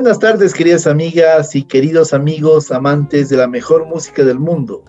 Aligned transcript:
Buenas 0.00 0.18
tardes, 0.18 0.54
queridas 0.54 0.86
amigas 0.86 1.54
y 1.54 1.62
queridos 1.62 2.14
amigos 2.14 2.72
amantes 2.72 3.28
de 3.28 3.36
la 3.36 3.46
mejor 3.46 3.84
música 3.84 4.24
del 4.24 4.38
mundo. 4.38 4.82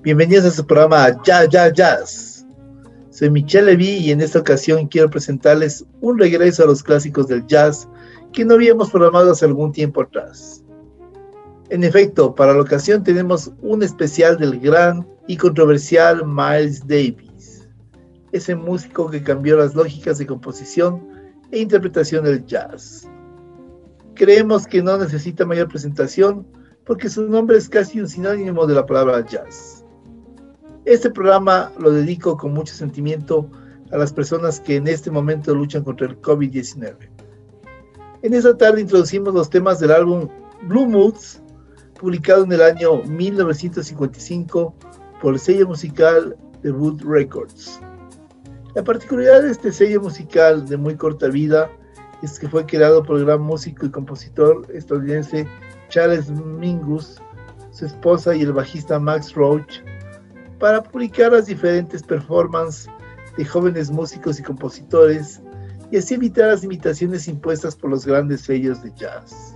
Bienvenidos 0.00 0.46
a 0.46 0.50
su 0.50 0.66
programa 0.66 1.22
Jazz, 1.22 1.50
Jazz, 1.50 1.72
Jazz. 1.74 2.46
Soy 3.10 3.28
Michelle 3.28 3.66
Levy 3.66 3.98
y 3.98 4.10
en 4.10 4.22
esta 4.22 4.38
ocasión 4.38 4.88
quiero 4.88 5.10
presentarles 5.10 5.84
un 6.00 6.18
regreso 6.18 6.62
a 6.62 6.66
los 6.66 6.82
clásicos 6.82 7.28
del 7.28 7.46
jazz 7.46 7.86
que 8.32 8.46
no 8.46 8.54
habíamos 8.54 8.90
programado 8.90 9.32
hace 9.32 9.44
algún 9.44 9.70
tiempo 9.70 10.00
atrás. 10.00 10.64
En 11.68 11.84
efecto, 11.84 12.34
para 12.34 12.54
la 12.54 12.62
ocasión 12.62 13.04
tenemos 13.04 13.52
un 13.60 13.82
especial 13.82 14.38
del 14.38 14.58
gran 14.60 15.06
y 15.26 15.36
controversial 15.36 16.26
Miles 16.26 16.86
Davis, 16.86 17.68
ese 18.32 18.54
músico 18.54 19.10
que 19.10 19.22
cambió 19.22 19.58
las 19.58 19.74
lógicas 19.74 20.16
de 20.16 20.24
composición 20.24 21.06
e 21.50 21.58
interpretación 21.58 22.24
del 22.24 22.46
jazz. 22.46 23.06
Creemos 24.18 24.66
que 24.66 24.82
no 24.82 24.98
necesita 24.98 25.46
mayor 25.46 25.68
presentación 25.68 26.44
porque 26.84 27.08
su 27.08 27.28
nombre 27.28 27.56
es 27.56 27.68
casi 27.68 28.00
un 28.00 28.08
sinónimo 28.08 28.66
de 28.66 28.74
la 28.74 28.84
palabra 28.84 29.24
jazz. 29.24 29.84
Este 30.84 31.08
programa 31.08 31.70
lo 31.78 31.92
dedico 31.92 32.36
con 32.36 32.52
mucho 32.52 32.74
sentimiento 32.74 33.48
a 33.92 33.96
las 33.96 34.12
personas 34.12 34.58
que 34.58 34.74
en 34.74 34.88
este 34.88 35.12
momento 35.12 35.54
luchan 35.54 35.84
contra 35.84 36.08
el 36.08 36.20
COVID-19. 36.20 36.96
En 38.22 38.34
esta 38.34 38.56
tarde 38.56 38.80
introducimos 38.80 39.32
los 39.32 39.48
temas 39.50 39.78
del 39.78 39.92
álbum 39.92 40.28
Blue 40.62 40.88
Moods, 40.88 41.40
publicado 42.00 42.42
en 42.42 42.50
el 42.50 42.62
año 42.62 43.04
1955 43.04 44.74
por 45.22 45.34
el 45.34 45.38
sello 45.38 45.68
musical 45.68 46.36
Debut 46.64 47.00
Records. 47.02 47.78
La 48.74 48.82
particularidad 48.82 49.42
de 49.42 49.52
este 49.52 49.70
sello 49.70 50.00
musical 50.00 50.66
de 50.66 50.76
muy 50.76 50.96
corta 50.96 51.28
vida 51.28 51.70
es 52.22 52.38
que 52.38 52.48
fue 52.48 52.66
creado 52.66 53.02
por 53.02 53.18
el 53.18 53.26
gran 53.26 53.40
músico 53.40 53.86
y 53.86 53.90
compositor 53.90 54.66
estadounidense 54.72 55.48
Charles 55.88 56.30
Mingus, 56.30 57.20
su 57.70 57.86
esposa 57.86 58.34
y 58.34 58.42
el 58.42 58.52
bajista 58.52 58.98
Max 58.98 59.34
Roach, 59.34 59.80
para 60.58 60.82
publicar 60.82 61.32
las 61.32 61.46
diferentes 61.46 62.02
performances 62.02 62.90
de 63.36 63.44
jóvenes 63.44 63.90
músicos 63.90 64.40
y 64.40 64.42
compositores 64.42 65.40
y 65.90 65.96
así 65.96 66.14
evitar 66.14 66.48
las 66.48 66.62
limitaciones 66.62 67.28
impuestas 67.28 67.76
por 67.76 67.90
los 67.90 68.04
grandes 68.04 68.42
sellos 68.42 68.82
de 68.82 68.92
jazz. 68.94 69.54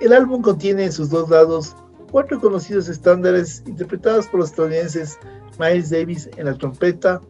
El 0.00 0.12
álbum 0.12 0.40
contiene 0.40 0.84
en 0.84 0.92
sus 0.92 1.10
dos 1.10 1.28
lados 1.28 1.74
cuatro 2.10 2.40
conocidos 2.40 2.88
estándares 2.88 3.62
interpretados 3.66 4.28
por 4.28 4.40
los 4.40 4.50
estadounidenses 4.50 5.18
Miles 5.58 5.90
Davis 5.90 6.30
en 6.36 6.46
la 6.46 6.54
trompeta, 6.54 7.20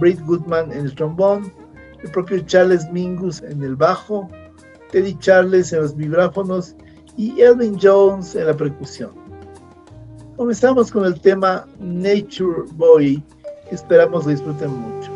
Britt 0.00 0.20
Goodman 0.20 0.72
en 0.72 0.86
el 0.86 0.94
trombón, 0.94 1.52
el 2.04 2.10
propio 2.10 2.38
Charles 2.40 2.86
Mingus 2.92 3.42
en 3.42 3.62
el 3.62 3.76
bajo, 3.76 4.28
Teddy 4.92 5.18
Charles 5.18 5.72
en 5.72 5.80
los 5.80 5.96
vibráfonos 5.96 6.76
y 7.16 7.40
Elvin 7.40 7.78
Jones 7.80 8.34
en 8.34 8.46
la 8.46 8.54
percusión. 8.54 9.12
Comenzamos 10.36 10.90
con 10.90 11.06
el 11.06 11.18
tema 11.18 11.66
Nature 11.80 12.64
Boy, 12.74 13.22
que 13.68 13.74
esperamos 13.74 14.26
lo 14.26 14.32
disfruten 14.32 14.70
mucho. 14.70 15.13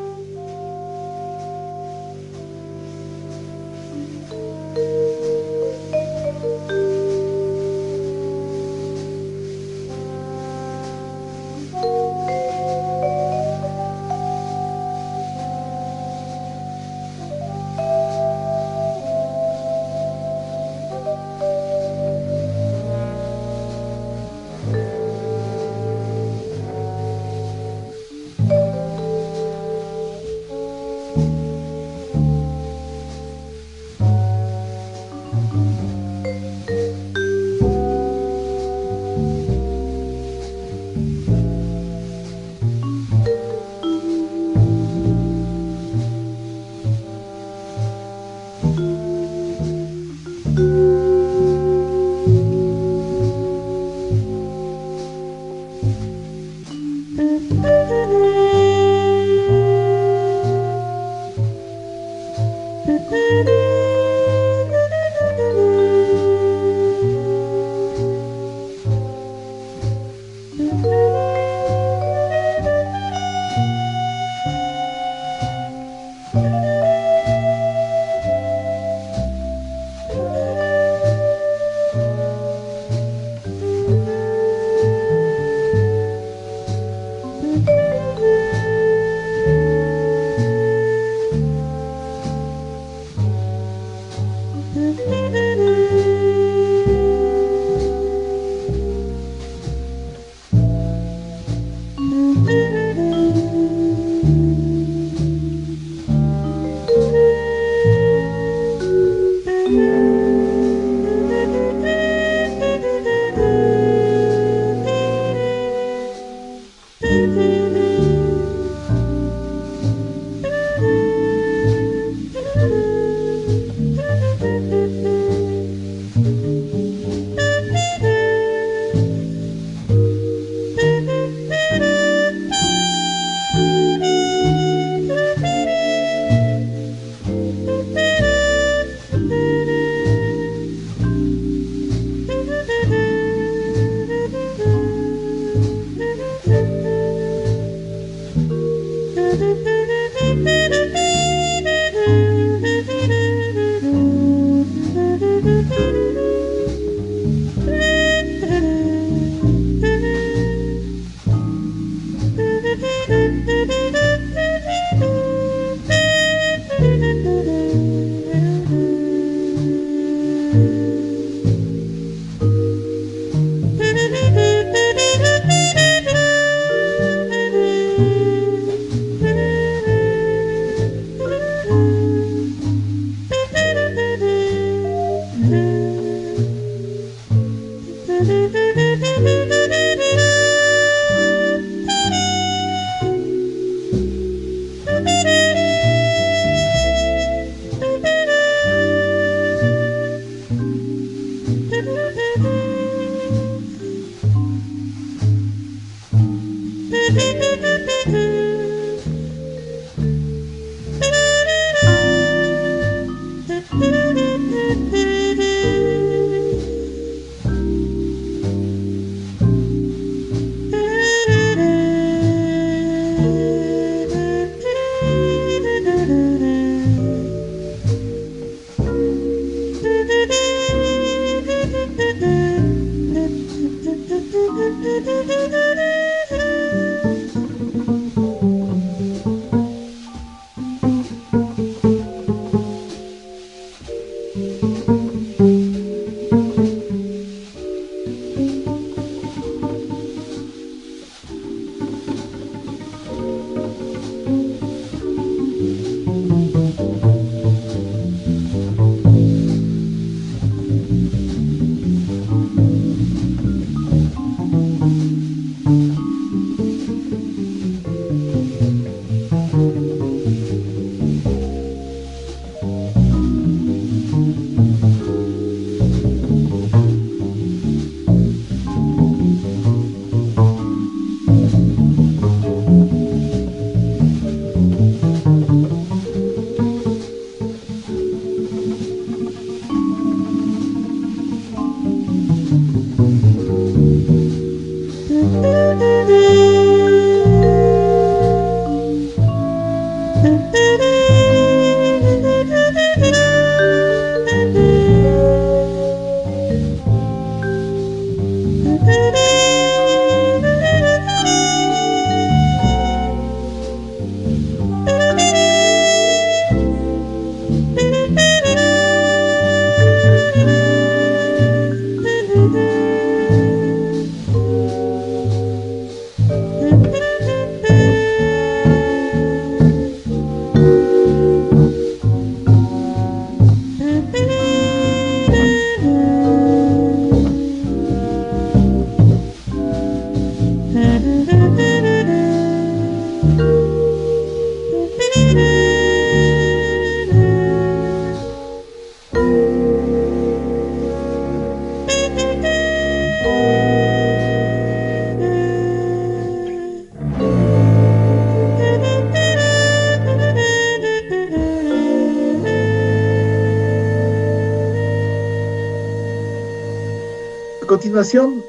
continuación 367.88 368.44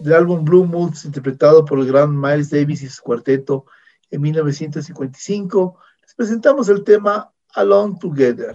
del 0.00 0.12
álbum 0.12 0.44
Blue 0.44 0.66
Moods, 0.66 1.06
interpretado 1.06 1.64
por 1.64 1.78
el 1.78 1.86
gran 1.86 2.20
Miles 2.20 2.50
Davis 2.50 2.82
y 2.82 2.88
su 2.90 3.02
cuarteto 3.02 3.64
en 4.10 4.20
1955, 4.20 5.78
les 6.02 6.14
presentamos 6.14 6.68
el 6.68 6.84
tema 6.84 7.32
Alone 7.54 7.96
Together. 7.98 8.54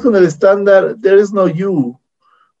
Con 0.00 0.16
el 0.16 0.24
estándar 0.24 0.96
There 1.00 1.20
Is 1.20 1.32
No 1.32 1.48
You, 1.48 1.98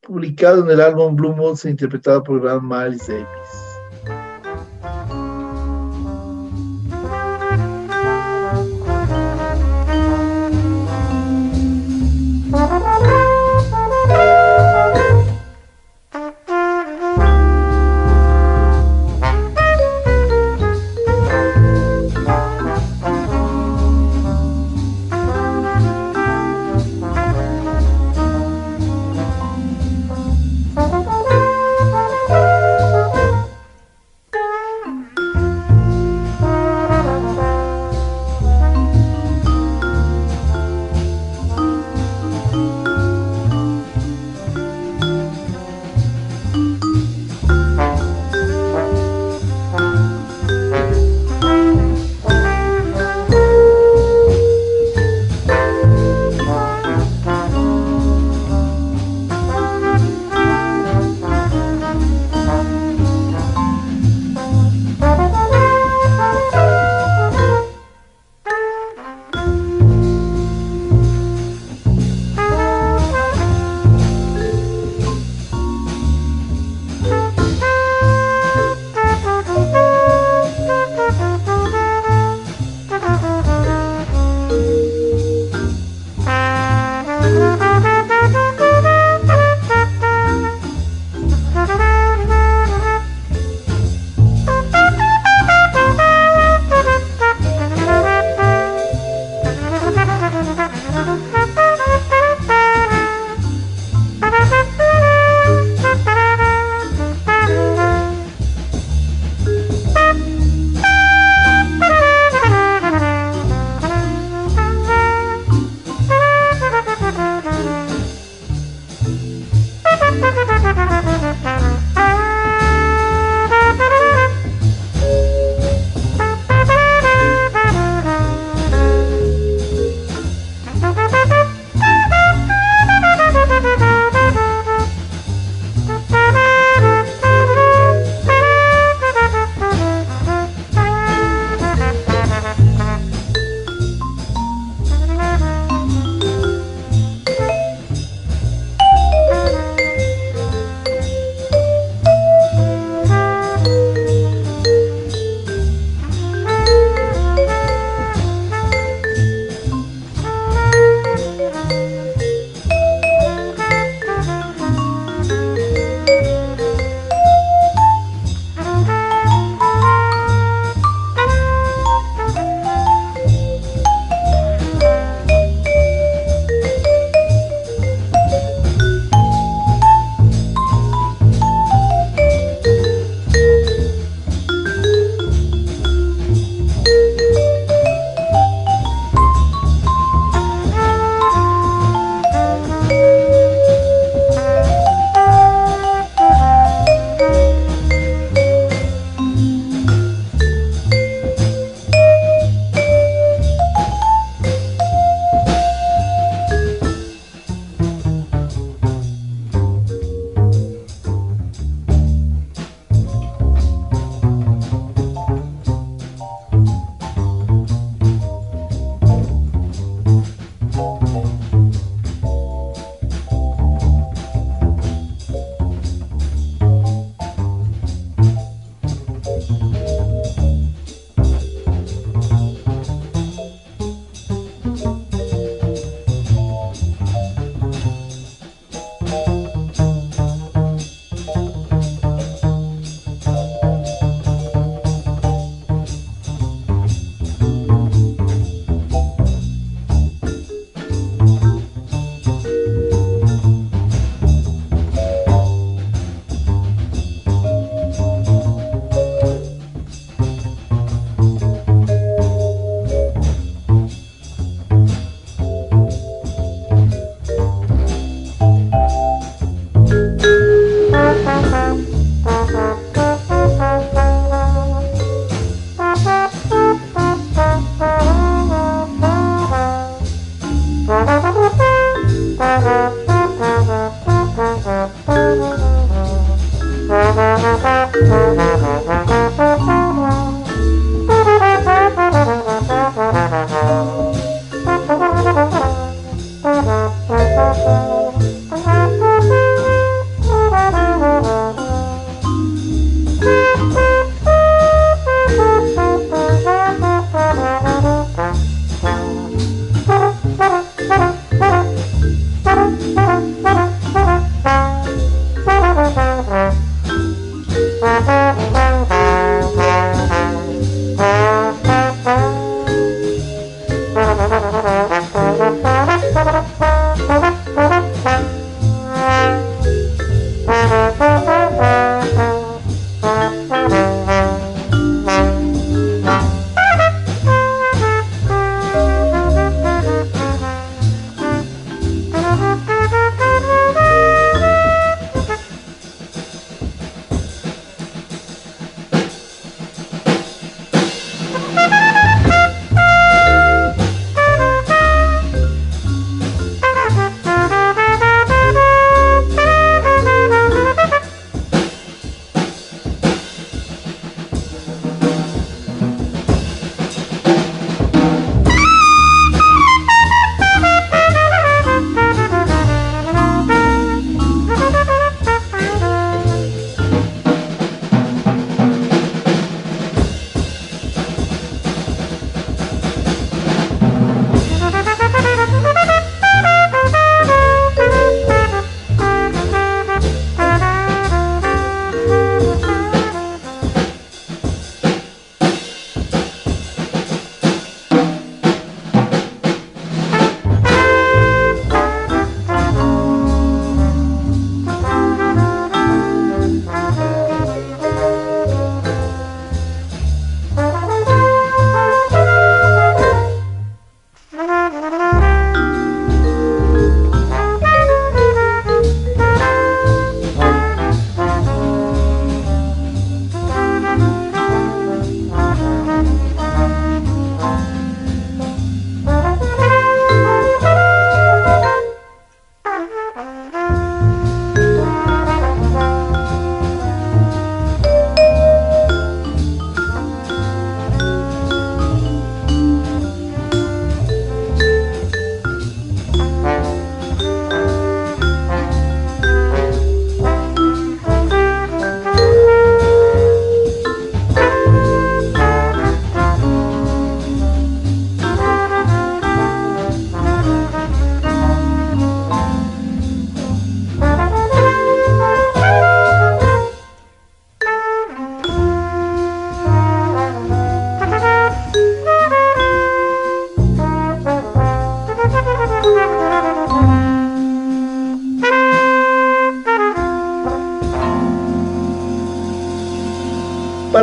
publicado 0.00 0.62
en 0.64 0.70
el 0.70 0.80
álbum 0.80 1.16
Blue 1.16 1.34
Moods 1.34 1.64
e 1.64 1.70
interpretado 1.70 2.22
por 2.22 2.40
Grand 2.40 2.62
Miles 2.62 3.06
Davis. 3.06 3.43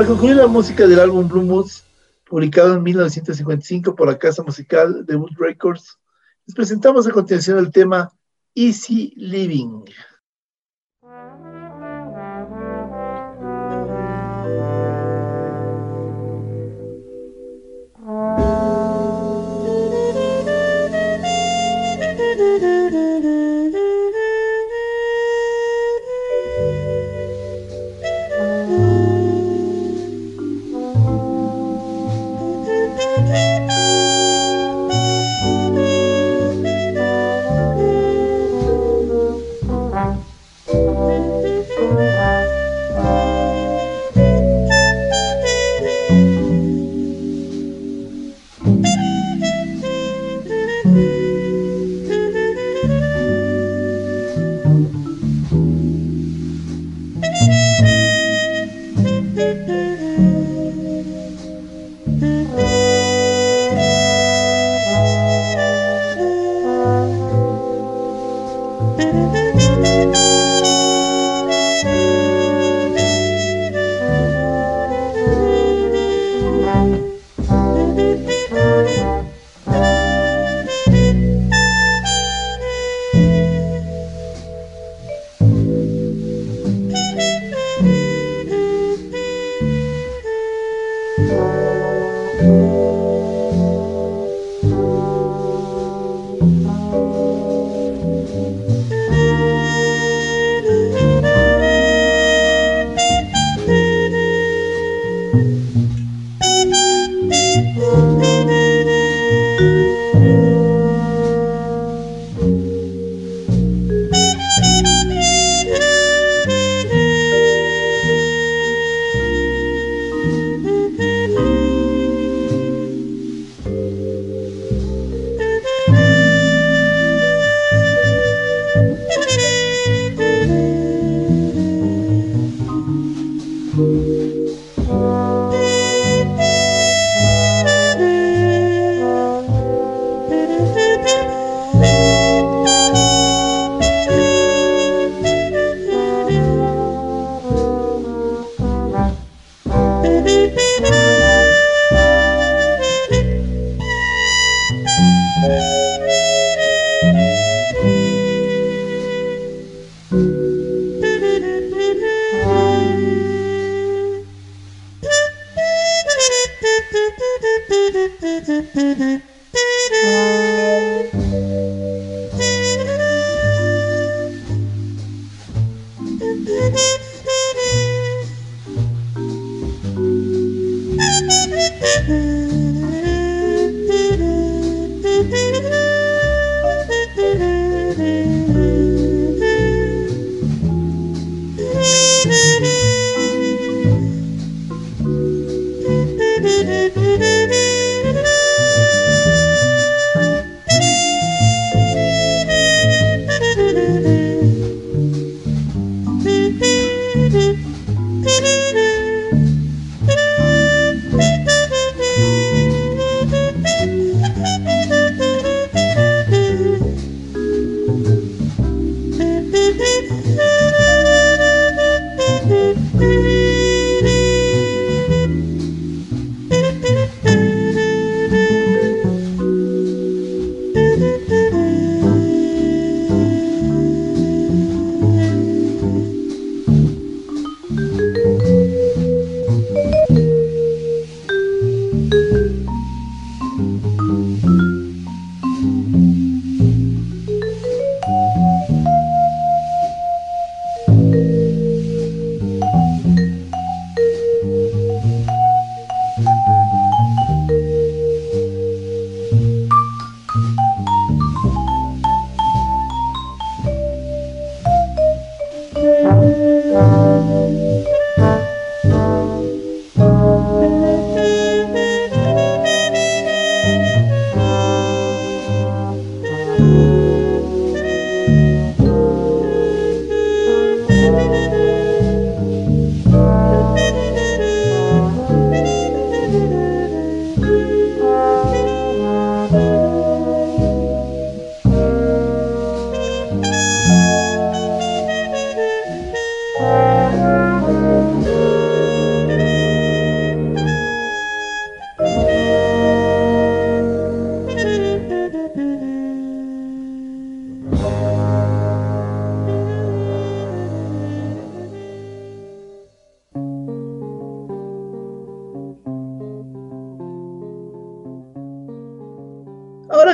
Para 0.02 0.14
concluir 0.14 0.38
la 0.38 0.48
música 0.48 0.88
del 0.88 1.00
álbum 1.00 1.28
Blue 1.28 1.44
Moods, 1.44 1.84
publicado 2.28 2.74
en 2.74 2.82
1955 2.82 3.96
por 3.96 4.08
la 4.08 4.18
casa 4.18 4.42
musical 4.42 5.06
de 5.06 5.16
Wood 5.16 5.38
Records, 5.38 6.00
les 6.48 6.56
presentamos 6.56 7.06
a 7.06 7.12
continuación 7.12 7.60
el 7.60 7.72
tema 7.72 8.12
Easy 8.56 9.14
Living. 9.16 9.84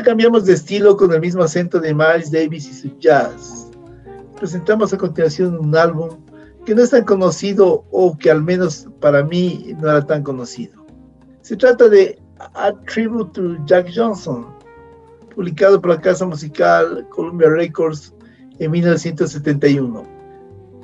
Cambiamos 0.07 0.45
de 0.45 0.53
estilo 0.53 0.95
con 0.95 1.11
el 1.11 1.19
mismo 1.19 1.43
acento 1.43 1.81
de 1.81 1.93
Miles 1.93 2.31
Davis 2.31 2.65
y 2.69 2.73
su 2.73 2.97
jazz. 2.97 3.69
Presentamos 4.39 4.93
a 4.93 4.97
continuación 4.97 5.59
un 5.59 5.75
álbum 5.75 6.11
que 6.65 6.73
no 6.73 6.81
es 6.81 6.91
tan 6.91 7.03
conocido 7.03 7.83
o 7.91 8.17
que 8.17 8.31
al 8.31 8.41
menos 8.41 8.87
para 9.01 9.21
mí 9.21 9.75
no 9.81 9.89
era 9.89 10.07
tan 10.07 10.23
conocido. 10.23 10.85
Se 11.41 11.57
trata 11.57 11.89
de 11.89 12.17
A 12.39 12.71
Tribute 12.85 13.33
to 13.33 13.57
Jack 13.65 13.89
Johnson, 13.93 14.47
publicado 15.35 15.81
por 15.81 15.89
la 15.89 15.99
casa 15.99 16.25
musical 16.25 17.05
Columbia 17.09 17.49
Records 17.49 18.13
en 18.59 18.71
1971. 18.71 20.07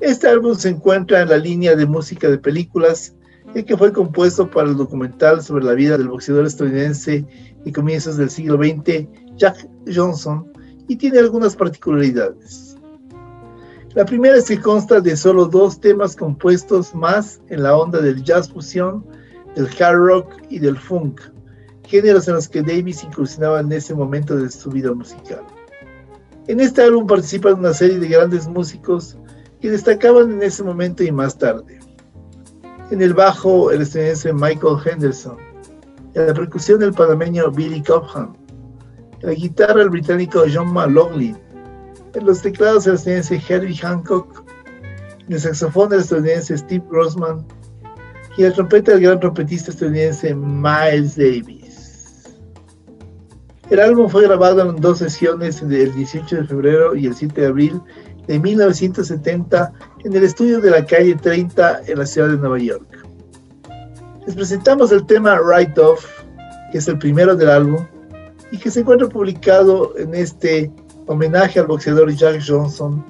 Este 0.01 0.27
álbum 0.27 0.53
se 0.55 0.67
encuentra 0.67 1.21
en 1.21 1.29
la 1.29 1.37
línea 1.37 1.77
de 1.77 1.85
música 1.85 2.29
de 2.29 2.39
películas, 2.39 3.15
ya 3.53 3.63
que 3.63 3.77
fue 3.77 3.93
compuesto 3.93 4.49
para 4.49 4.69
el 4.69 4.77
documental 4.77 5.41
sobre 5.41 5.65
la 5.65 5.73
vida 5.73 5.97
del 5.97 6.09
boxeador 6.09 6.45
estadounidense 6.45 7.25
y 7.65 7.71
comienzos 7.71 8.17
del 8.17 8.29
siglo 8.29 8.57
XX, 8.57 9.07
Jack 9.35 9.67
Johnson, 9.93 10.51
y 10.87 10.95
tiene 10.95 11.19
algunas 11.19 11.55
particularidades. 11.55 12.77
La 13.95 14.05
primera 14.05 14.37
es 14.37 14.47
que 14.47 14.59
consta 14.59 14.99
de 15.01 15.15
solo 15.15 15.45
dos 15.45 15.79
temas 15.79 16.15
compuestos 16.15 16.95
más 16.95 17.41
en 17.49 17.61
la 17.61 17.77
onda 17.77 18.01
del 18.01 18.23
jazz 18.23 18.51
fusión, 18.51 19.05
del 19.55 19.67
hard 19.79 19.97
rock 19.97 20.33
y 20.49 20.57
del 20.57 20.77
funk, 20.77 21.21
géneros 21.83 22.27
en 22.27 22.35
los 22.35 22.49
que 22.49 22.63
Davis 22.63 23.03
incursionaba 23.03 23.59
en 23.59 23.71
ese 23.71 23.93
momento 23.93 24.35
de 24.35 24.49
su 24.49 24.71
vida 24.71 24.93
musical. 24.93 25.43
En 26.47 26.59
este 26.59 26.81
álbum 26.81 27.05
participan 27.05 27.59
una 27.59 27.73
serie 27.73 27.99
de 27.99 28.07
grandes 28.07 28.47
músicos 28.47 29.15
que 29.61 29.69
destacaban 29.69 30.31
en 30.31 30.41
ese 30.41 30.63
momento 30.63 31.03
y 31.03 31.11
más 31.11 31.37
tarde. 31.37 31.79
En 32.93 33.01
el 33.01 33.15
bajo, 33.15 33.71
el 33.71 33.81
estadounidense 33.81 34.31
Michael 34.31 34.77
Henderson, 34.85 35.37
en 36.13 36.27
la 36.27 36.33
percusión 36.35 36.83
el 36.83 36.93
panameño 36.93 37.49
Billy 37.49 37.81
Cobham, 37.81 38.35
en 39.21 39.29
la 39.29 39.33
guitarra 39.33 39.81
el 39.81 39.89
británico 39.89 40.43
John 40.53 40.71
McLaughlin, 40.71 41.35
en 42.13 42.23
los 42.23 42.43
teclados 42.43 42.85
el 42.85 42.93
estadounidense 42.93 43.41
Herbie 43.49 43.75
Hancock, 43.75 44.43
en 45.25 45.33
el 45.33 45.39
saxofón 45.39 45.91
el 45.91 46.01
estadounidense 46.01 46.55
Steve 46.55 46.85
Grossman 46.87 47.43
y 48.37 48.43
en 48.43 48.49
la 48.49 48.55
trompeta 48.55 48.93
el 48.93 49.01
gran 49.01 49.19
trompetista 49.19 49.71
estadounidense 49.71 50.35
Miles 50.35 51.15
Davis. 51.15 52.31
El 53.71 53.79
álbum 53.79 54.07
fue 54.07 54.27
grabado 54.27 54.69
en 54.69 54.75
dos 54.75 54.99
sesiones 54.99 55.63
el 55.63 55.95
18 55.95 56.35
de 56.35 56.43
febrero 56.43 56.95
y 56.95 57.07
el 57.07 57.15
7 57.15 57.41
de 57.41 57.47
abril 57.47 57.81
de 58.27 58.37
1970 58.37 59.73
en 60.03 60.15
el 60.15 60.23
estudio 60.23 60.59
de 60.59 60.71
la 60.71 60.85
calle 60.85 61.15
30 61.15 61.83
en 61.87 61.99
la 61.99 62.05
ciudad 62.05 62.29
de 62.29 62.37
Nueva 62.37 62.59
York. 62.59 63.05
Les 64.25 64.35
presentamos 64.35 64.91
el 64.91 65.05
tema 65.05 65.39
Right 65.39 65.77
Off, 65.77 66.05
que 66.71 66.77
es 66.77 66.87
el 66.87 66.97
primero 66.97 67.35
del 67.35 67.49
álbum 67.49 67.85
y 68.51 68.57
que 68.57 68.69
se 68.69 68.81
encuentra 68.81 69.07
publicado 69.07 69.97
en 69.97 70.13
este 70.13 70.71
homenaje 71.07 71.59
al 71.59 71.67
boxeador 71.67 72.13
Jack 72.13 72.41
Johnson 72.45 73.03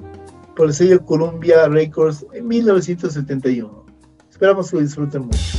por 0.56 0.68
el 0.68 0.74
sello 0.74 1.04
Columbia 1.04 1.68
Records 1.68 2.24
en 2.32 2.46
1971. 2.46 3.84
Esperamos 4.30 4.70
que 4.70 4.76
lo 4.76 4.82
disfruten 4.82 5.22
mucho. 5.22 5.58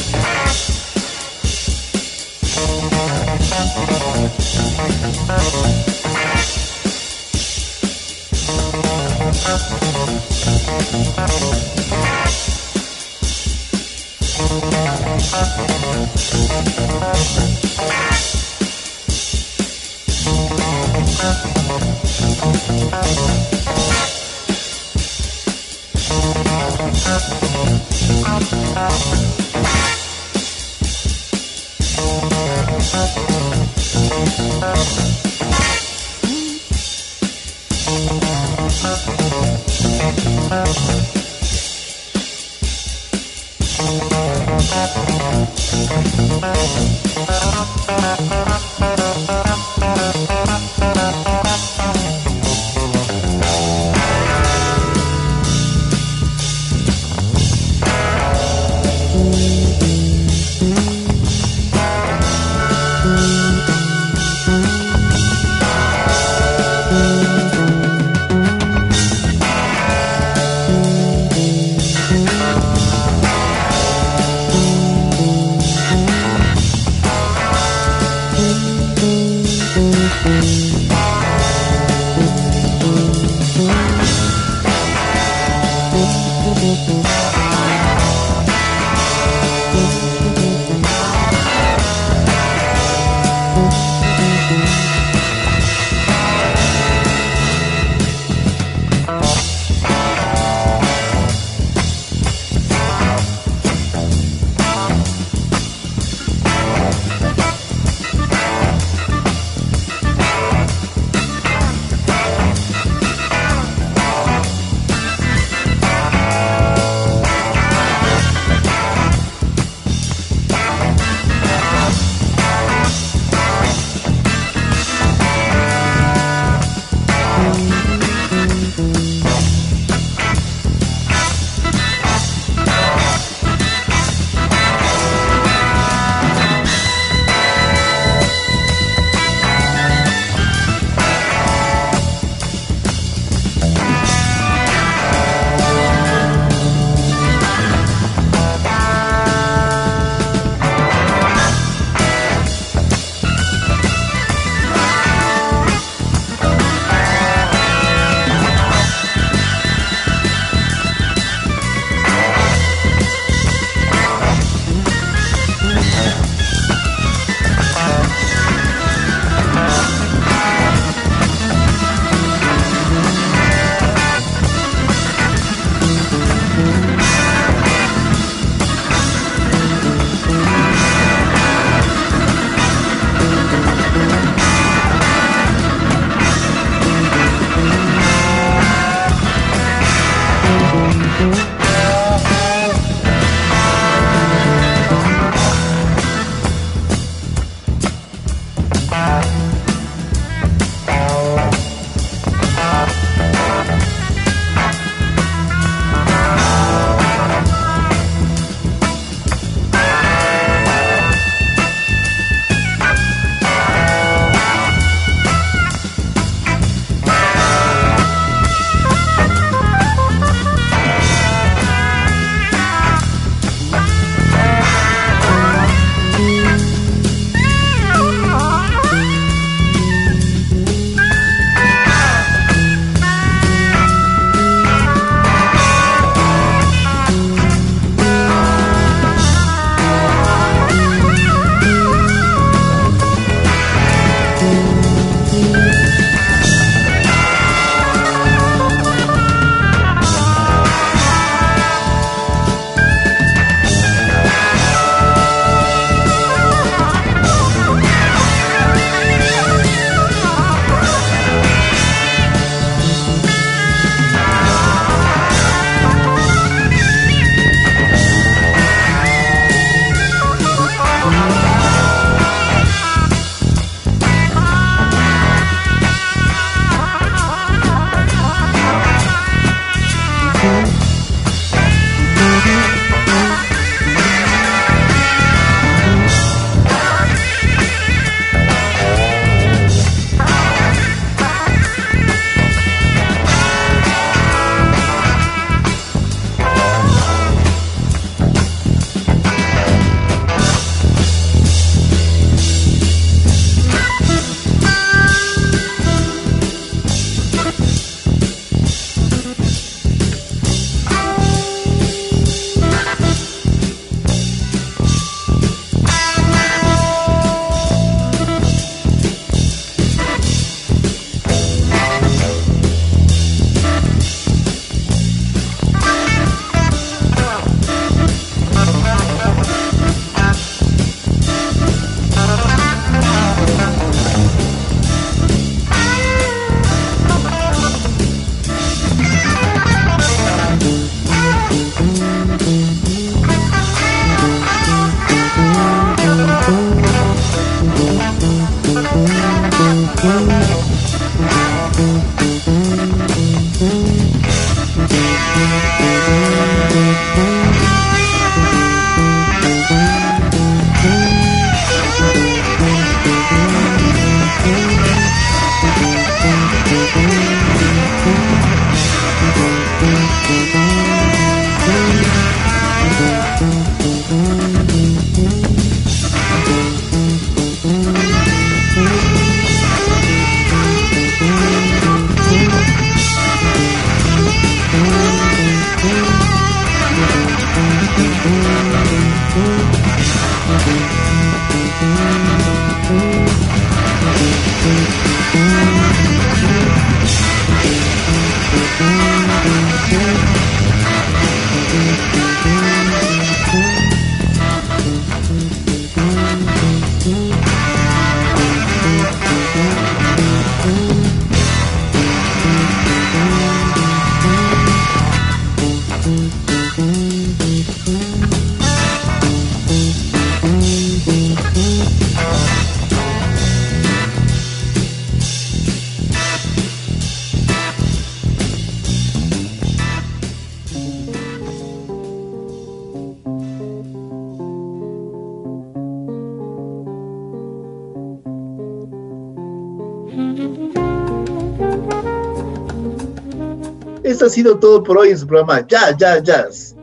Esto 444.21 444.29
ha 444.29 444.35
sido 444.35 444.59
todo 444.59 444.83
por 444.83 444.99
hoy 444.99 445.09
en 445.09 445.17
su 445.17 445.25
programa 445.25 445.65
Ya, 445.65 445.97
Ya, 445.97 446.21
Jazz. 446.21 446.75